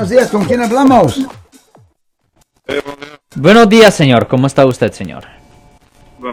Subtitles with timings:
[0.00, 1.28] Buenos días, ¿con quién hablamos?
[3.36, 4.26] Buenos días, señor.
[4.28, 5.24] ¿Cómo está usted, señor?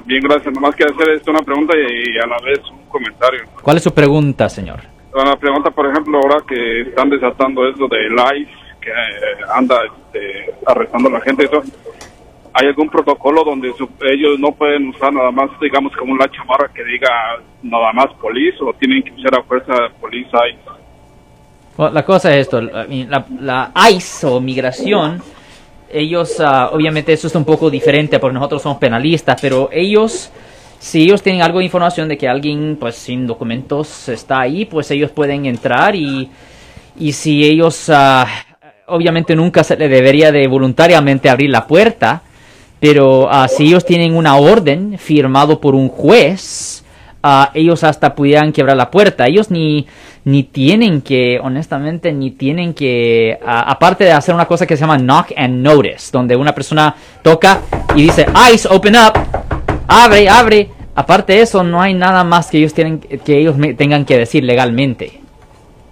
[0.05, 0.53] Bien, gracias.
[0.53, 3.43] Nomás quiero hacer esto una pregunta y, a la vez un comentario.
[3.61, 4.79] ¿Cuál es su pregunta, señor?
[5.13, 10.55] La pregunta, por ejemplo, ahora que están desatando eso de ICE, que eh, anda este,
[10.65, 11.63] arrestando a la gente y todo,
[12.53, 16.85] ¿hay algún protocolo donde ellos no pueden usar nada más, digamos, como una chamarra que
[16.85, 17.09] diga
[17.63, 20.76] nada más police o tienen que usar a fuerza police ICE?
[21.77, 25.21] La cosa es esto, la, ICE o migración
[25.89, 30.31] ellos, ah, obviamente eso es un poco diferente porque nosotros somos penalistas, pero ellos,
[30.79, 34.91] si ellos tienen algo de información de que alguien pues sin documentos está ahí, pues
[34.91, 36.29] ellos pueden entrar y,
[36.99, 38.27] y si ellos, ah,
[38.87, 42.21] obviamente nunca se le debería de voluntariamente abrir la puerta,
[42.79, 46.83] pero uh, si ellos tienen una orden firmado por un juez,
[47.53, 49.25] ellos hasta pudieran quebrar la puerta.
[49.25, 49.85] Ellos ni
[50.27, 54.97] ni tienen que, honestamente, ni tienen que, aparte de hacer una cosa que se llama
[54.97, 57.61] knock and notice, donde una persona toca
[57.95, 59.13] y dice, ice, open up,
[59.87, 60.69] abre, abre.
[60.95, 64.43] Aparte de eso, no hay nada más que ellos tienen que ellos tengan que decir
[64.43, 65.21] legalmente.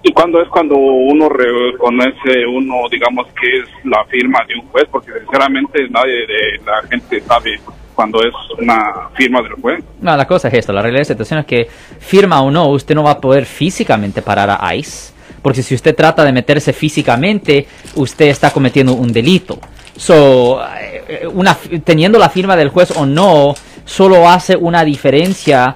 [0.03, 4.83] ¿Y cuándo es cuando uno reconoce, uno, digamos, que es la firma de un juez?
[4.92, 7.58] Porque sinceramente nadie de la gente sabe
[7.95, 9.83] cuando es una firma del juez.
[10.01, 11.67] No, la cosa es esto, la realidad de la situación es que
[11.99, 15.95] firma o no, usted no va a poder físicamente parar a ICE, porque si usted
[15.95, 17.65] trata de meterse físicamente,
[17.95, 19.59] usted está cometiendo un delito.
[19.95, 20.61] So,
[21.07, 25.75] eh, una, teniendo la firma del juez o no, solo hace una diferencia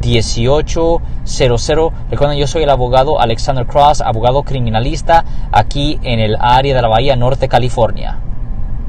[0.00, 1.92] 1-800-530-1800.
[2.10, 6.88] Recuerden, yo soy el abogado Alexander Cross, abogado criminalista aquí en el área de la
[6.88, 8.20] Bahía Norte, California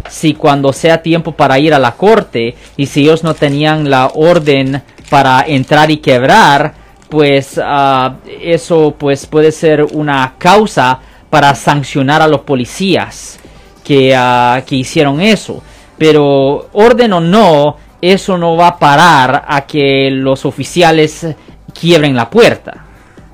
[0.10, 4.12] si cuando sea tiempo para ir a la corte y si ellos no tenían la
[4.16, 6.74] orden para entrar y quebrar,
[7.10, 13.40] pues uh, eso pues puede ser una causa para sancionar a los policías
[13.84, 15.62] que, uh, que hicieron eso.
[15.98, 21.28] Pero orden o no, eso no va a parar a que los oficiales
[21.74, 22.84] quiebren la puerta.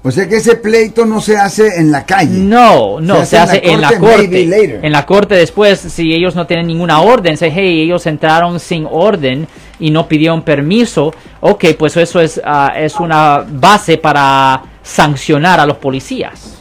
[0.05, 2.37] O sea que ese pleito no se hace en la calle.
[2.37, 4.79] No, no, se, hace, en la corte.
[4.85, 8.85] En la corte después, si ellos no tienen ninguna orden, se hey, ellos entraron sin
[8.89, 9.47] orden
[9.79, 15.65] y no pidieron permiso, ok, pues eso es, uh, es una base para sancionar a
[15.65, 16.52] los policías.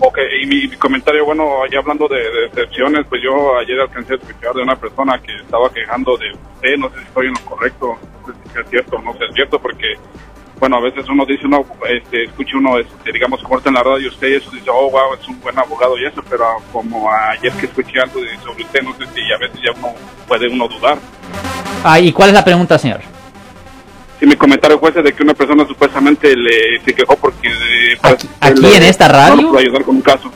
[0.00, 4.54] Ok, y mi, comentario, bueno, allá hablando de, excepciones, pues yo ayer alcancé a escuchar
[4.54, 7.98] de una persona que estaba quejando de usted, no sé si estoy en lo correcto,
[8.20, 9.94] no sé si es cierto o no es cierto, porque
[10.60, 14.08] bueno, a veces uno dice, uno, este, escucha uno, este, digamos, corta en la radio
[14.08, 17.52] usted y eso dice, oh, wow, es un buen abogado y eso, pero como ayer
[17.52, 19.94] que escuché algo sobre usted, no sé si a veces ya uno
[20.26, 20.98] puede uno dudar.
[21.82, 23.17] Ah, ¿y cuál es la pregunta, señor?
[24.18, 27.48] Si mi comentario fue ese de que una persona supuestamente le se quejó porque...
[28.00, 29.56] Pues, aquí, en esta radio...
[29.56, 30.30] ayudar con un caso.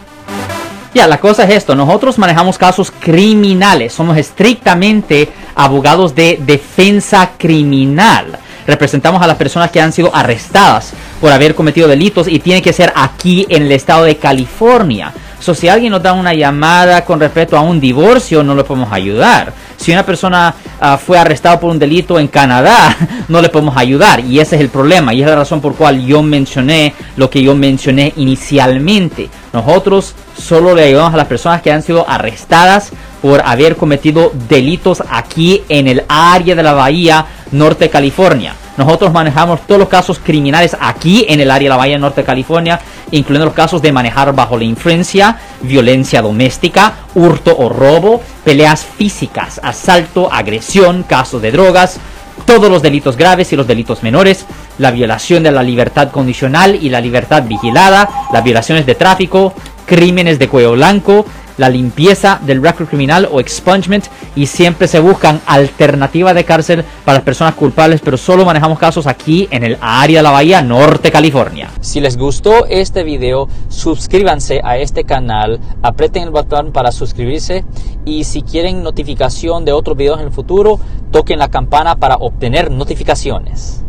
[0.94, 8.38] Ya, la cosa es esto, nosotros manejamos casos criminales, somos estrictamente abogados de defensa criminal
[8.66, 12.72] representamos a las personas que han sido arrestadas por haber cometido delitos y tiene que
[12.72, 15.12] ser aquí en el estado de California.
[15.42, 18.92] So, si alguien nos da una llamada con respecto a un divorcio, no le podemos
[18.92, 19.52] ayudar.
[19.76, 22.96] Si una persona ah, fue arrestada por un delito en Canadá,
[23.28, 24.20] no le podemos ayudar.
[24.20, 25.12] Y ese es el problema.
[25.12, 29.30] Y es la razón por cual yo mencioné lo que yo mencioné inicialmente.
[29.52, 35.02] Nosotros solo le ayudamos a las personas que han sido arrestadas por haber cometido delitos
[35.10, 38.54] aquí en el área de la Bahía Norte California.
[38.76, 42.26] Nosotros manejamos todos los casos criminales aquí en el área de la Bahía Norte de
[42.26, 48.84] California, incluyendo los casos de manejar bajo la influencia, violencia doméstica, hurto o robo, peleas
[48.84, 52.00] físicas, asalto, agresión, casos de drogas,
[52.46, 54.46] todos los delitos graves y los delitos menores,
[54.78, 59.54] la violación de la libertad condicional y la libertad vigilada, las violaciones de tráfico,
[59.84, 61.26] crímenes de cuello blanco,
[61.58, 64.04] la limpieza del récord criminal o expungement
[64.34, 69.06] y siempre se buscan alternativas de cárcel para las personas culpables, pero solo manejamos casos
[69.06, 71.70] aquí en el área de la Bahía Norte, California.
[71.80, 77.64] Si les gustó este video, suscríbanse a este canal, aprieten el botón para suscribirse
[78.04, 82.70] y si quieren notificación de otros videos en el futuro, toquen la campana para obtener
[82.70, 83.84] notificaciones.